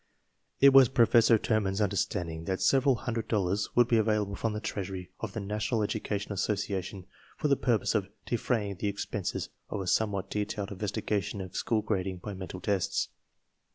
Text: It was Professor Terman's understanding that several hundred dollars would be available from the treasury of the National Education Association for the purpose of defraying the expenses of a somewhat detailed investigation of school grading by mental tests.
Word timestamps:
It 0.59 0.73
was 0.73 0.89
Professor 0.89 1.37
Terman's 1.37 1.79
understanding 1.79 2.45
that 2.45 2.59
several 2.59 2.95
hundred 2.95 3.27
dollars 3.27 3.69
would 3.75 3.87
be 3.87 3.97
available 3.99 4.33
from 4.33 4.53
the 4.53 4.59
treasury 4.59 5.11
of 5.19 5.33
the 5.33 5.39
National 5.39 5.83
Education 5.83 6.31
Association 6.33 7.05
for 7.37 7.49
the 7.49 7.55
purpose 7.55 7.93
of 7.93 8.09
defraying 8.25 8.77
the 8.77 8.87
expenses 8.87 9.49
of 9.69 9.79
a 9.79 9.85
somewhat 9.85 10.31
detailed 10.31 10.71
investigation 10.71 11.39
of 11.39 11.55
school 11.55 11.83
grading 11.83 12.17
by 12.17 12.33
mental 12.33 12.59
tests. 12.61 13.09